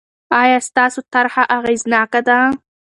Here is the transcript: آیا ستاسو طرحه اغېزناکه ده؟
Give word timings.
آیا 0.41 0.57
ستاسو 0.67 0.99
طرحه 1.13 1.43
اغېزناکه 1.57 2.21
ده؟ 2.27 2.39